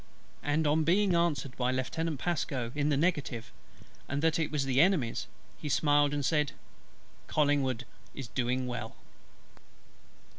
and 0.41 0.65
on 0.65 0.83
being 0.83 1.13
answered 1.13 1.55
by 1.57 1.69
Lieutenant 1.69 2.19
PASCO 2.19 2.71
in 2.73 2.89
the 2.89 2.97
negative, 2.97 3.51
and 4.09 4.23
that 4.23 4.39
it 4.39 4.49
was 4.49 4.65
the 4.65 4.81
Enemy's, 4.81 5.27
he 5.59 5.69
smiled, 5.69 6.11
and 6.11 6.25
said: 6.25 6.53
"COLLINGWOOD 7.27 7.83
is 8.15 8.27
doing 8.27 8.65
well." 8.65 8.95